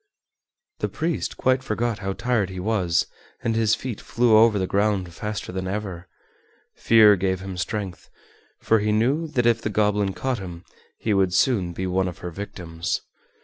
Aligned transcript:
The 0.79 0.89
priest 0.89 1.37
quite 1.37 1.61
forgot 1.61 1.99
how 1.99 2.13
tired 2.13 2.49
he 2.49 2.59
was 2.59 3.05
and 3.43 3.55
his 3.55 3.75
feet 3.75 4.01
flew 4.01 4.35
over 4.35 4.57
the 4.57 4.65
ground 4.65 5.13
faster 5.13 5.51
than 5.51 5.67
ever. 5.67 6.07
Fear 6.73 7.15
gave 7.17 7.41
him 7.41 7.55
strength, 7.55 8.09
for 8.59 8.79
he 8.79 8.91
knew 8.91 9.27
that 9.27 9.45
if 9.45 9.61
the 9.61 9.69
goblin 9.69 10.13
caught 10.15 10.39
him 10.39 10.65
he 10.97 11.13
would 11.13 11.35
soon 11.35 11.71
be 11.71 11.85
one 11.85 12.07
of 12.07 12.17
her 12.25 12.31
victims. 12.31 13.01